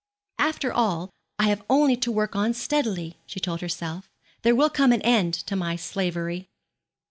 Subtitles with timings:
[0.39, 4.09] 'After all I have only to work on steadily,' she told herself;
[4.41, 6.49] 'there will come an end to my slavery.'